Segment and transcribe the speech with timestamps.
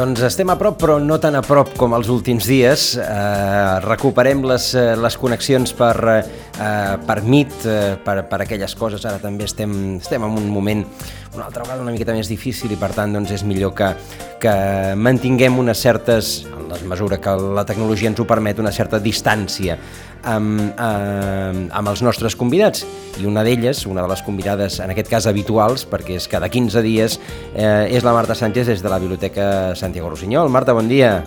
[0.00, 2.84] Doncs estem a prop, però no tan a prop com els últims dies.
[2.96, 9.04] Eh, recuperem les, eh, les connexions per, eh, per Meet, eh, per, per aquelles coses.
[9.04, 10.86] Ara també estem, estem en un moment
[11.34, 13.90] una altra vegada una miqueta més difícil i per tant doncs, és millor que,
[14.40, 14.54] que
[14.96, 19.76] mantinguem unes certes, en la mesura que la tecnologia ens ho permet, una certa distància
[20.24, 22.84] amb, amb, amb els nostres convidats
[23.20, 26.82] i una d'elles, una de les convidades en aquest cas habituals, perquè és cada 15
[26.86, 27.18] dies
[27.54, 30.48] eh, és la Marta Sánchez des de la Biblioteca Santiago Rossinyol.
[30.52, 31.22] Marta, bon dia.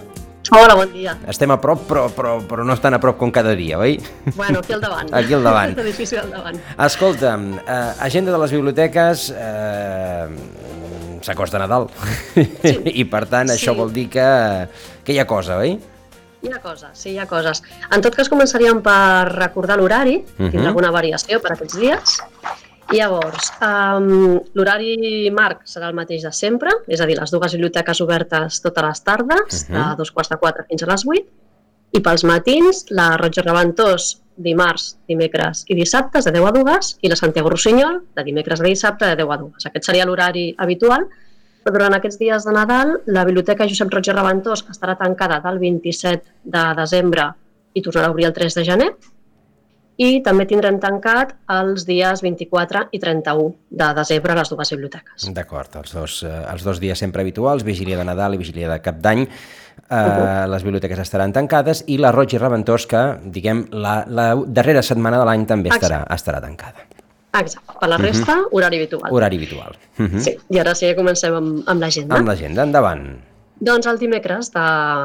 [0.52, 1.16] Hola, bon dia.
[1.32, 3.96] Estem a prop, però, però, però no estan a prop com cada dia, oi?
[4.36, 5.14] Bueno, aquí al davant.
[5.18, 5.78] Aquí al davant.
[5.80, 6.60] Al davant.
[6.84, 10.28] Escolta'm, eh, agenda de les biblioteques eh,
[11.24, 11.88] s'acosta Nadal
[12.36, 12.76] sí.
[13.02, 13.56] i per tant Sí.
[13.56, 14.28] això vol dir que,
[15.08, 15.78] que hi ha cosa, oi?
[16.44, 17.62] Hi ha coses, sí, hi ha coses.
[17.96, 20.48] En tot cas, començaríem per recordar l'horari, uh Mhm.
[20.48, 20.52] -huh.
[20.52, 22.18] tindrà alguna variació per aquests dies.
[22.92, 27.52] I llavors, um, l'horari marc serà el mateix de sempre, és a dir, les dues
[27.54, 29.90] biblioteques obertes totes les tardes, Mhm.
[29.90, 31.26] de dos quarts de quatre fins a les vuit,
[31.92, 36.98] i pels matins, la Roig i Reventós, dimarts, dimecres i dissabtes, de 10 a 2,
[37.02, 39.66] i la Santiago Rossinyol, de dimecres a dissabte, de 10 a 2.
[39.66, 41.08] Aquest seria l'horari habitual,
[41.66, 46.24] durant aquests dies de Nadal, la Biblioteca Josep Roig i Reventós estarà tancada del 27
[46.44, 47.30] de desembre
[47.74, 48.90] i tornarà a obrir el 3 de gener,
[50.04, 55.28] i també tindrem tancat els dies 24 i 31 de desembre a les dues biblioteques.
[55.38, 58.80] D'acord, els, dos, eh, els dos dies sempre habituals, vigília de Nadal i vigília de
[58.82, 60.50] Cap d'Any, eh, Mhm.
[60.50, 65.20] les biblioteques estaran tancades i la Roig i Reventós, que, diguem, la, la darrera setmana
[65.20, 66.88] de l'any també estarà, estarà tancada.
[67.34, 67.78] Exacte.
[67.80, 69.12] Per la resta, horari habitual.
[69.12, 69.78] Horari habitual.
[69.98, 70.20] Uh -huh.
[70.20, 72.16] Sí, i ara sí que comencem amb, amb l'agenda.
[72.16, 73.20] Amb l'agenda, endavant.
[73.64, 74.64] Doncs el dimecres de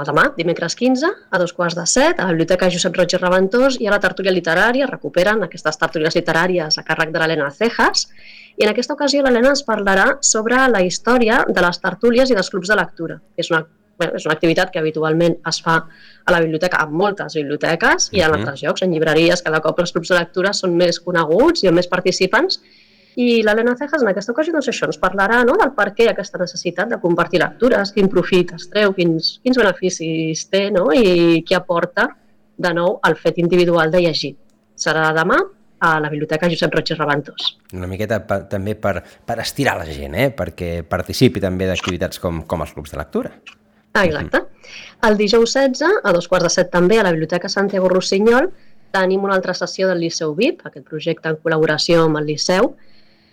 [0.08, 3.76] demà, dimecres 15, a dos quarts de set, a la Biblioteca Josep Roig i Reventós
[3.80, 8.08] i a la tertúlia literària, recuperen aquestes tertúlies literàries a càrrec de l'Helena Cejas,
[8.56, 12.50] i en aquesta ocasió l'Helena ens parlarà sobre la història de les tertúlies i dels
[12.50, 13.62] clubs de lectura, que és una,
[13.98, 15.76] bé, és una activitat que habitualment es fa
[16.24, 18.40] a la biblioteca, a moltes biblioteques i en Mhm.
[18.40, 21.76] altres llocs, en llibreries, cada cop els clubs de lectura són més coneguts i amb
[21.76, 22.60] més participants,
[23.18, 26.38] i l'Helena Cejas en aquesta ocasió doncs això, ens parlarà no, del per què aquesta
[26.38, 31.56] necessitat de compartir lectures, quin profit es treu, quins, quins beneficis té no, i què
[31.56, 32.08] aporta
[32.56, 34.36] de nou el fet individual de llegir.
[34.78, 35.38] Serà demà
[35.80, 37.56] a la Biblioteca Josep Roig i Reventós.
[37.74, 40.30] Una miqueta pa, també per, per estirar la gent, eh?
[40.34, 43.30] perquè participi també d'activitats com, com els clubs de lectura.
[43.98, 44.40] Ah, exacte.
[45.08, 48.50] El dijous 16, a dos quarts de set també, a la Biblioteca Santiago Rossinyol,
[48.94, 52.72] tenim una altra sessió del Liceu VIP, aquest projecte en col·laboració amb el Liceu.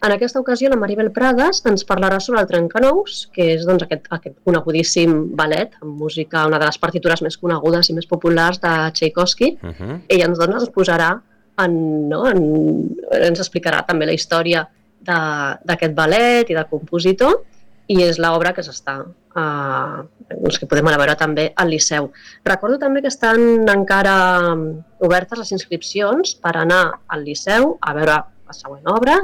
[0.06, 4.06] En aquesta ocasió, la Maribel Prades ens parlarà sobre el Trencanous, que és doncs, aquest,
[4.14, 8.74] aquest conegudíssim ballet amb música, una de les partitures més conegudes i més populars de
[8.92, 9.58] Tchaikovsky.
[9.64, 10.02] Uh -huh.
[10.08, 11.20] Ella ens, doncs, ens posarà
[11.58, 14.68] en, no, en, ens explicarà també la història
[15.00, 17.44] de- d'aquest ballet i del compositor
[17.88, 19.98] i és l'obra que s'està eh,
[20.32, 22.10] doncs que podem veure també al Liceu.
[22.48, 24.16] Recordo també que estan encara
[24.56, 24.68] mm,
[25.06, 29.20] obertes les inscripcions per anar al Liceu a veure la següent obra,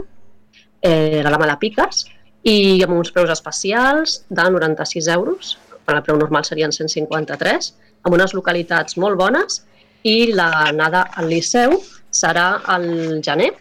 [0.82, 2.06] eh, la de Piques,
[2.44, 7.74] i amb uns preus especials de 96 euros, quan el preu normal serien 153,
[8.04, 9.62] amb unes localitats molt bones,
[10.04, 11.78] i l'anada al Liceu
[12.10, 13.52] serà al gener,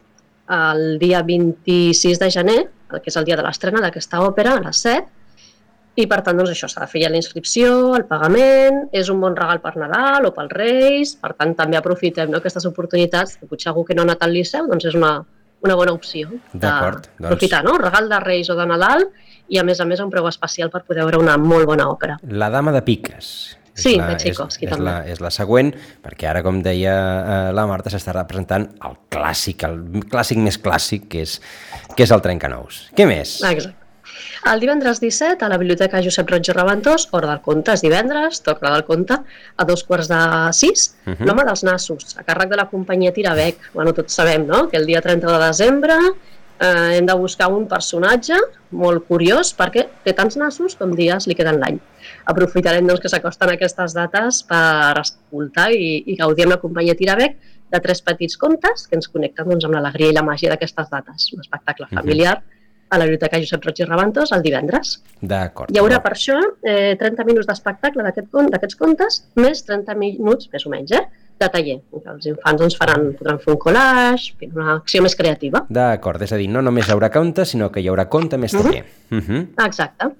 [0.51, 2.61] el dia 26 de gener,
[2.99, 5.07] que és el dia de l'estrena d'aquesta òpera, a les 7,
[6.01, 9.21] i per tant, doncs això, s'ha de fer ja la inscripció, el pagament, és un
[9.23, 13.49] bon regal per Nadal o pels Reis, per tant també aprofitem no, aquestes oportunitats, que
[13.51, 15.17] potser algú que no ha anat al Liceu, doncs és una,
[15.67, 17.59] una bona opció D'acord, doncs.
[17.67, 17.77] no?
[17.83, 19.09] Regal de Reis o de Nadal
[19.51, 22.21] i a més a més un preu especial per poder veure una molt bona òpera.
[22.23, 23.57] La dama de piques.
[23.81, 24.85] És Sí, la, de Tchaikovsky, és, és, també.
[24.91, 25.73] la, és la següent,
[26.05, 31.09] perquè ara, com deia eh, la Marta, s'està representant el clàssic, el clàssic més clàssic,
[31.11, 31.39] que és,
[31.97, 32.87] que és el Trencanous.
[32.95, 33.39] Què més?
[33.43, 33.77] Exacte.
[34.51, 38.41] El divendres 17, a la Biblioteca Josep Roig i Reventós, Hora del Conte, és divendres,
[38.43, 39.19] toca la del conte,
[39.57, 40.19] a dos quarts de
[40.57, 41.17] sis, uh Mhm.
[41.19, 41.27] -huh.
[41.27, 43.57] l'home dels nassos, a càrrec de la companyia Tirabec.
[43.75, 45.95] Bueno, tots sabem, no?, que el dia 30 de desembre
[46.61, 48.37] eh, hem de buscar un personatge
[48.71, 51.81] molt curiós perquè té tants nassos com dies li queden l'any.
[52.31, 57.37] Aprofitarem doncs, que s'acosten aquestes dates per escoltar i, i gaudir amb la companyia Tirabec
[57.71, 61.31] de tres petits contes que ens connecten doncs, amb l'alegria i la màgia d'aquestes dates.
[61.35, 62.01] Un espectacle Mhm.
[62.01, 62.43] familiar
[62.91, 64.97] a la Biblioteca Josep Roig i Rabantos el divendres.
[65.21, 65.71] D'acord.
[65.71, 70.67] Hi haurà per això eh, 30 minuts d'espectacle d'aquests aquest, contes, més 30 minuts, més
[70.67, 71.07] o menys, eh,
[71.41, 71.79] de taller.
[72.13, 75.65] Els infants doncs, faran, podran fer un collage, una acció més creativa.
[75.69, 78.55] D'acord, és a dir, no només hi haurà conte, sinó que hi haurà conte més
[78.55, 78.63] Mhm.
[78.63, 78.85] taller.
[79.11, 79.67] Uh -huh.
[79.67, 80.11] Exacte.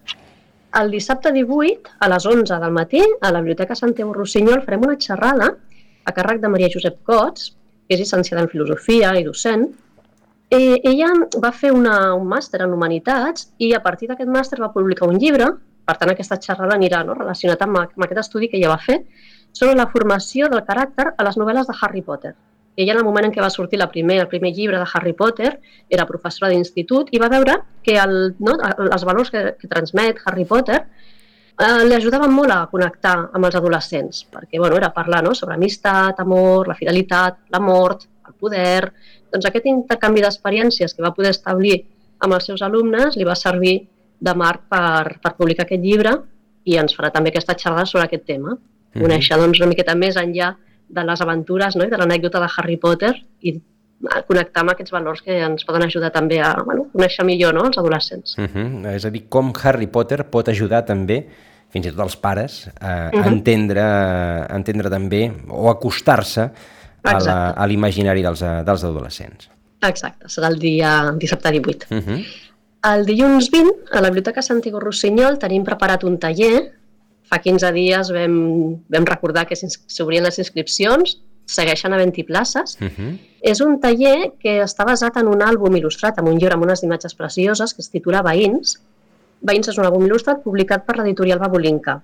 [0.81, 4.97] El dissabte 18, a les 11 del matí, a la Biblioteca Santiago Rossinyol farem una
[4.97, 5.57] xerrada
[6.05, 7.57] a càrrec de Maria Josep Cots,
[7.89, 9.69] que és llicenciada en Filosofia i docent.
[10.49, 11.09] Eh, ella
[11.43, 15.19] va fer una, un màster en Humanitats i a partir d'aquest màster va publicar un
[15.19, 15.47] llibre,
[15.85, 19.05] per tant aquesta xerrada anirà no, relacionat amb, amb aquest estudi que ella va fer,
[19.53, 22.35] sobre la formació del caràcter a les novel·les de Harry Potter.
[22.77, 25.13] Ella, en el moment en què va sortir la primer, el primer llibre de Harry
[25.13, 25.51] Potter,
[25.91, 28.57] era professora d'institut i va veure que el, no,
[28.87, 33.59] els valors que, que transmet Harry Potter eh, li ajudaven molt a connectar amb els
[33.59, 38.93] adolescents, perquè bueno, era parlar no, sobre amistat, amor, la fidelitat, la mort, el poder...
[39.31, 41.77] Doncs aquest intercanvi d'experiències que va poder establir
[42.25, 43.77] amb els seus alumnes li va servir
[44.21, 46.17] de marc per, per publicar aquest llibre
[46.67, 48.57] i ens farà també aquesta xerrada sobre aquest tema.
[48.95, 49.03] Mhm.
[49.03, 50.55] Conèixer doncs, una miqueta més enllà
[50.91, 51.85] de les aventures no?
[51.87, 53.61] i de l'anècdota de Harry Potter i
[54.27, 57.67] connectar amb aquests valors que ens poden ajudar també a bueno, conèixer millor no?
[57.69, 58.37] els adolescents.
[58.39, 58.95] Uh -huh.
[58.95, 61.27] És a dir, com Harry Potter pot ajudar també,
[61.69, 63.27] fins i tot els pares, a, Uh a -huh.
[63.27, 66.51] entendre, a entendre també o acostar-se
[67.03, 69.51] a l'imaginari dels, eh, dels adolescents.
[69.81, 71.87] Exacte, serà el dia dissabte 18.
[71.91, 72.25] Uh -huh.
[72.83, 76.73] El dilluns 20, a la Biblioteca Santiago Rossinyol, tenim preparat un taller.
[77.31, 78.37] Fa 15 dies vam,
[78.91, 81.19] vam recordar que s'obrien les inscripcions,
[81.51, 82.77] segueixen havent-hi places.
[82.81, 83.11] Uh -huh.
[83.41, 86.83] És un taller que està basat en un àlbum il·lustrat, amb un llibre amb unes
[86.83, 88.79] imatges precioses, que es titula Veïns.
[89.41, 92.01] Veïns és un àlbum il·lustrat publicat per l'editorial Babolinka.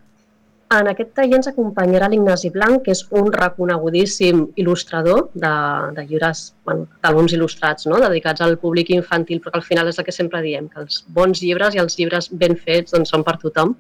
[0.75, 5.52] En aquest taller ens acompanyarà l'Ignasi Blanc, que és un reconegudíssim il·lustrador de,
[5.94, 8.00] de llibres, bueno, d'àlbums il·lustrats, no?
[8.02, 11.05] dedicats al públic infantil, però que al final és el que sempre diem, que els
[11.06, 13.76] bons llibres i els llibres ben fets doncs, són per tothom.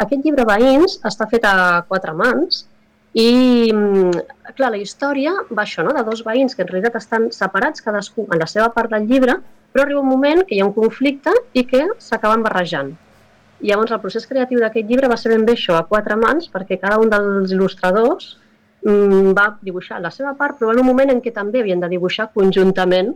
[0.00, 2.64] Aquest llibre Veïns està fet a quatre mans
[3.12, 4.22] i, mm,
[4.56, 5.92] clar, la història va això, no?
[5.96, 9.36] de dos veïns que en realitat estan separats cadascú en la seva part del llibre,
[9.72, 12.94] però arriba un moment que hi ha un conflicte i que s'acaben barrejant.
[13.60, 16.48] I llavors el procés creatiu d'aquest llibre va ser ben bé això, a quatre mans,
[16.48, 18.36] perquè cada un dels il·lustradors
[18.86, 21.90] mm, va dibuixar la seva part, però en un moment en què també havien de
[21.92, 23.12] dibuixar conjuntament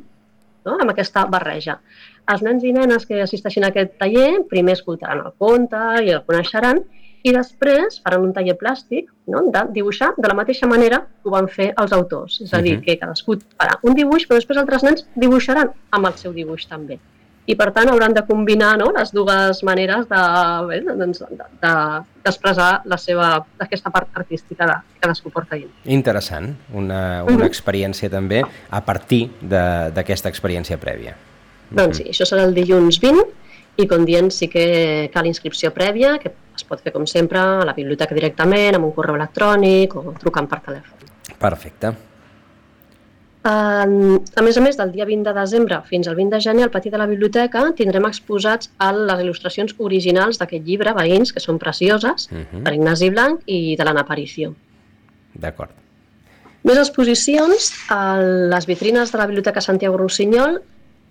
[0.64, 0.78] no?
[0.80, 1.78] amb aquesta barreja.
[2.32, 6.22] Els nens i nenes que assisteixin a aquest taller primer escoltaran el conte i el
[6.24, 6.80] coneixeran
[7.24, 9.46] i després faran un taller plàstic no?
[9.52, 12.40] de dibuixar de la mateixa manera que ho van fer els autors.
[12.44, 12.84] És a dir, Mhm.
[12.84, 16.98] que cadascú farà un dibuix, però després altres nens dibuixaran amb el seu dibuix també.
[17.46, 18.86] I per tant hauran de combinar no?
[18.96, 21.72] les dues maneres d'expressar de, doncs, de, de,
[22.24, 25.70] d'expressar la seva, aquesta part artística de, que cadascú porta dins.
[25.84, 27.44] Interessant, una, una Mhm.
[27.44, 31.14] experiència també a partir de- d'aquesta experiència prèvia.
[31.70, 33.26] Doncs sí, això serà el dilluns 20
[33.76, 37.64] i com dient sí que cal inscripció prèvia, que es pot fer com sempre a
[37.64, 40.92] la biblioteca directament, amb un correu electrònic o trucant per telèfon.
[41.38, 41.92] Perfecte.
[43.44, 46.62] Uh, a més a més, del dia 20 de desembre fins al 20 de gener,
[46.64, 51.40] al pati de la biblioteca tindrem exposats a les il·lustracions originals d'aquest llibre, Veïns, que
[51.44, 52.62] són precioses, Mhm.
[52.64, 54.54] per Ignasi Blanc i de l'Anna Aparicio.
[55.34, 55.70] D'acord.
[56.62, 60.62] Més exposicions a les vitrines de la Biblioteca Santiago Rossinyol,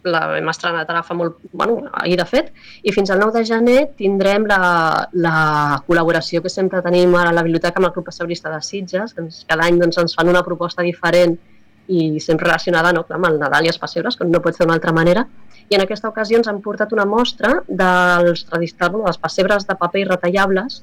[0.03, 2.51] la hem estrenat ara fa molt, bueno, ahir de fet,
[2.81, 7.33] i fins al 9 de gener tindrem la, la col·laboració que sempre tenim ara a
[7.33, 10.41] la biblioteca amb el Club Passeurista de Sitges, que cada any doncs, ens fan una
[10.43, 11.37] proposta diferent
[11.87, 14.77] i sempre relacionada no, amb el Nadal i els Passebres, com no pot ser d'una
[14.79, 15.25] altra manera.
[15.69, 20.01] I en aquesta ocasió ens han portat una mostra dels, tradicionals, dels pessebres de paper
[20.03, 20.81] i retallables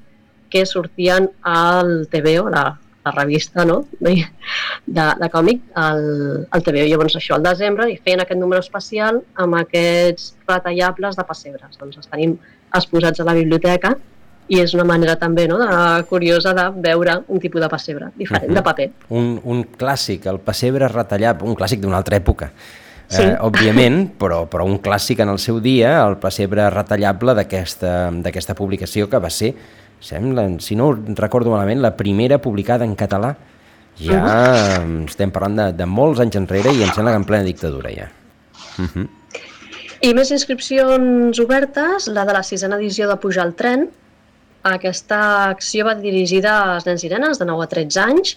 [0.50, 2.64] que sortien al TVO, la,
[3.04, 3.84] la revista no?
[4.00, 4.16] de,
[4.86, 6.86] de, de còmic, al, al TVO.
[6.90, 11.78] Llavors això, al desembre, i feien aquest número especial amb aquests retallables de pessebres.
[11.80, 12.36] Doncs els tenim
[12.74, 13.94] exposats a la biblioteca
[14.50, 18.48] i és una manera també no, de, curiosa de veure un tipus de pessebre diferent,
[18.50, 18.54] Mhm.
[18.58, 18.90] de paper.
[19.14, 22.50] Un, un clàssic, el pessebre retallat, un clàssic d'una altra època.
[23.10, 23.22] Sí.
[23.22, 29.08] Eh, òbviament, però, però un clàssic en el seu dia, el pessebre retallable d'aquesta publicació
[29.10, 29.54] que va ser,
[30.00, 33.36] sembla, si no recordo malament, la primera publicada en català.
[34.00, 34.20] Ja
[34.80, 37.90] uh estem parlant de, de molts anys enrere i em sembla que en plena dictadura
[37.92, 38.08] ja.
[38.78, 39.08] Uh -huh.
[40.00, 43.90] I més inscripcions obertes, la de la sisena edició de Pujar al tren.
[44.62, 48.34] Aquesta acció va dirigida als nens i nenes de 9 a 13 anys.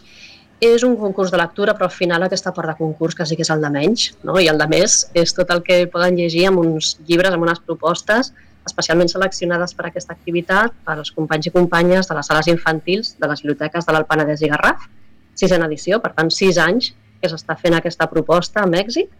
[0.63, 3.43] És un concurs de lectura, però al final aquesta part de concurs que sí que
[3.43, 4.37] és el de menys, no?
[4.39, 7.59] i el de més és tot el que poden llegir amb uns llibres, amb unes
[7.59, 8.31] propostes
[8.63, 13.13] especialment seleccionades per a aquesta activitat per als companys i companyes de les sales infantils
[13.19, 14.87] de les biblioteques de l'Alt Penedès i Garraf,
[15.35, 19.11] sisena edició, per tant, sis anys que s'està fent aquesta proposta amb èxit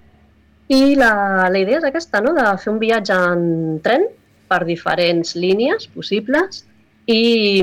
[0.71, 3.43] I la, la idea és aquesta, no?, de fer un viatge en
[3.83, 4.05] tren
[4.47, 6.63] per diferents línies possibles
[7.05, 7.59] i,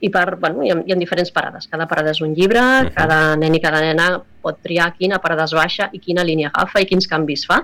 [0.00, 1.68] i, per, bueno, hi, ha, hi ha diferents parades.
[1.70, 2.94] Cada parada és un llibre, uh -huh.
[2.94, 6.80] cada nen i cada nena pot triar quina parada es baixa i quina línia agafa
[6.80, 7.62] i quins canvis fa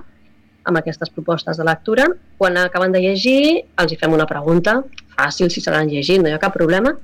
[0.65, 2.07] amb aquestes propostes de lectura.
[2.39, 4.83] Quan acaben de llegir, els hi fem una pregunta,
[5.17, 6.97] fàcil si se l'han llegit, no hi ha cap problema,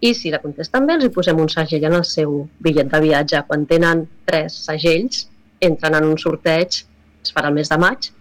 [0.00, 3.00] i si la contesten bé els hi posem un segell en el seu bitllet de
[3.00, 3.42] viatge.
[3.46, 5.28] Quan tenen tres segells,
[5.60, 6.84] entren en un sorteig,
[7.22, 8.12] es farà el mes de maig,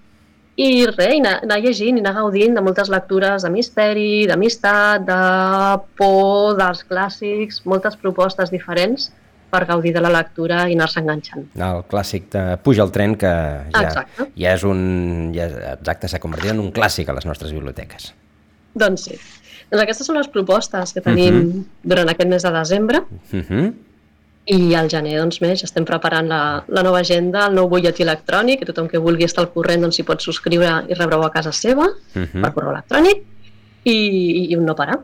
[0.58, 5.06] i res, i anar, anar llegint i anar gaudint de moltes lectures de misteri, d'amistat,
[5.06, 5.22] de
[6.00, 9.12] por, dels clàssics, moltes propostes diferents
[9.54, 11.46] per gaudir de la lectura i anar-se enganxant.
[11.56, 14.30] El clàssic de Puja el tren, que ja, exacte.
[14.36, 14.80] ja és un...
[15.36, 15.48] Ja,
[15.78, 18.12] exacte, s'ha convertit en un clàssic a les nostres biblioteques.
[18.78, 19.20] Doncs sí.
[19.70, 21.52] Doncs aquestes són les propostes que tenim uh mhm.
[21.52, 21.66] -huh.
[21.94, 23.00] durant aquest mes de desembre.
[23.00, 23.46] Uh mhm.
[23.50, 23.74] -huh.
[24.48, 28.62] I al gener, doncs, més, estem preparant la, la nova agenda, el nou butlletí electrònic,
[28.62, 31.52] que tothom que vulgui estar al corrent doncs, s'hi pot subscriure i rebre-ho a casa
[31.52, 32.30] seva, uh mhm.
[32.32, 32.42] -huh.
[32.42, 33.26] per correu electrònic,
[33.84, 35.02] i, i un no parar.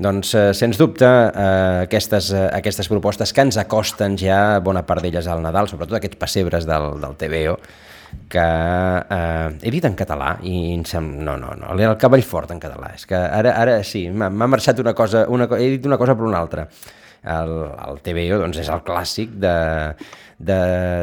[0.00, 5.02] Doncs, eh, sens dubte, eh, aquestes, eh, aquestes propostes que ens acosten ja, bona part
[5.02, 7.58] d'elles al Nadal, sobretot aquests pessebres del, del TVO,
[8.32, 12.50] que eh, he dit en català i em sembla, no, no, no, el cavall fort
[12.50, 15.98] en català, és que ara, ara sí, m'ha marxat una cosa, una, he dit una
[15.98, 16.66] cosa per una altra
[17.24, 17.52] el,
[17.88, 19.56] el TVO doncs, és el clàssic de,
[20.38, 20.60] de,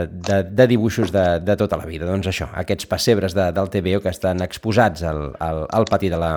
[0.09, 2.07] de, de dibuixos de, de tota la vida.
[2.09, 6.19] Doncs això, aquests pessebres de, del TVO que estan exposats al, al, al pati de
[6.21, 6.33] la,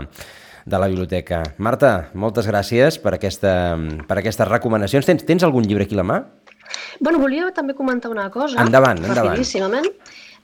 [0.67, 1.43] de la biblioteca.
[1.59, 3.55] Marta, moltes gràcies per, aquesta,
[4.09, 5.09] per aquestes recomanacions.
[5.09, 6.21] Tens, tens algun llibre aquí a la mà?
[7.01, 8.61] Bueno, volia també comentar una cosa.
[8.63, 9.33] Endavant, endavant.
[9.33, 9.89] Rapidíssimament.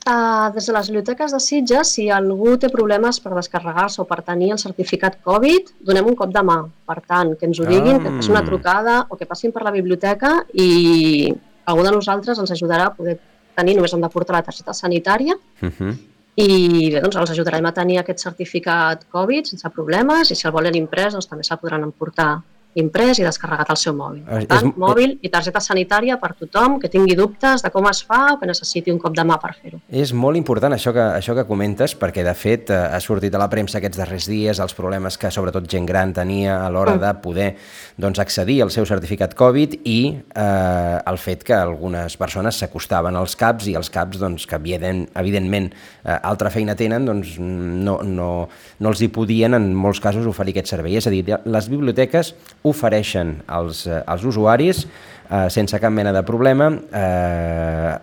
[0.06, 4.20] Uh, des de les biblioteques de Sitges, si algú té problemes per descarregar-se o per
[4.22, 6.60] tenir el certificat Covid, donem un cop de mà.
[6.86, 8.02] Per tant, que ens ho diguin, ah.
[8.04, 11.32] que facin una trucada o que passin per la biblioteca i
[11.66, 13.16] algú de nosaltres ens ajudarà a poder
[13.58, 15.96] tenir, només hem de portar la targeta sanitària uh -huh.
[16.36, 20.52] i bé, doncs els ajudarem a tenir aquest certificat Covid sense problemes i si el
[20.52, 22.42] volen imprès doncs també se'l podran emportar
[22.80, 24.22] imprès i descarregat al seu mòbil.
[24.26, 28.02] Per tant, és, mòbil i targeta sanitària per tothom que tingui dubtes de com es
[28.04, 29.80] fa o que necessiti un cop de mà per fer-ho.
[29.88, 33.40] És molt important això que, això que comentes, perquè de fet eh, ha sortit a
[33.40, 37.04] la premsa aquests darrers dies els problemes que sobretot gent gran tenia a l'hora mm.
[37.04, 37.48] de poder
[37.96, 43.36] doncs, accedir al seu certificat Covid i eh, el fet que algunes persones s'acostaven als
[43.40, 48.30] CAPs i els CAPs doncs, que evident, evidentment eh, altra feina tenen, doncs no, no,
[48.78, 50.98] no els hi podien en molts casos oferir aquest servei.
[51.00, 52.34] És a dir, les biblioteques
[52.66, 57.94] ofereixen als, eh, als usuaris eh, sense cap mena de problema eh,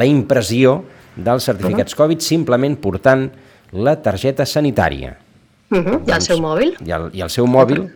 [0.00, 0.78] la impressió
[1.14, 3.28] dels certificats Covid simplement portant
[3.74, 5.16] la targeta sanitària.
[5.70, 6.00] Uh -huh.
[6.06, 6.74] I el seu mòbil.
[6.86, 7.88] I el, i el seu mòbil,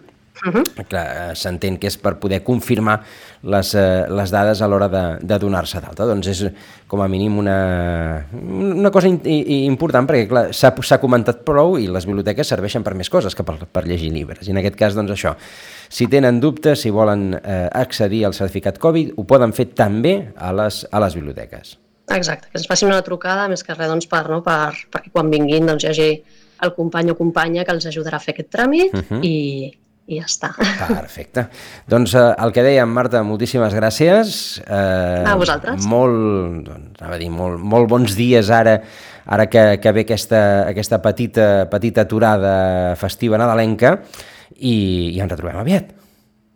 [0.47, 1.35] uh -huh Uh -huh.
[1.35, 3.02] S'entén que és per poder confirmar
[3.42, 6.04] les, eh, les dades a l'hora de, de donar-se d'alta.
[6.07, 6.50] Doncs és
[6.87, 12.07] com a mínim una, una cosa in, i, important perquè s'ha comentat prou i les
[12.07, 14.47] biblioteques serveixen per més coses que per, per llegir llibres.
[14.49, 15.37] I en aquest cas, doncs això,
[15.88, 20.52] si tenen dubtes, si volen eh, accedir al certificat Covid, ho poden fer també a
[20.52, 21.78] les, a les biblioteques.
[22.09, 25.30] Exacte, que ens facin una trucada, més que res doncs, per, no, per, perquè quan
[25.30, 26.23] vinguin doncs, hi hagi
[26.62, 29.25] el company o companya que els ajudarà a fer aquest tràmit uh -huh.
[29.25, 29.78] i,
[30.09, 30.50] i ja està.
[30.88, 31.45] Perfecte.
[31.91, 34.33] Doncs eh, el que dèiem, Marta, moltíssimes gràcies.
[34.65, 35.85] Eh, a vosaltres.
[35.91, 38.79] Molt, doncs, a dir, molt, molt bons dies ara,
[39.29, 43.99] ara que, que ve aquesta, aquesta petita, petita aturada festiva nadalenca
[44.57, 45.93] i, i ens retrobem aviat.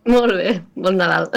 [0.09, 1.31] Molt bé, bon Nadal.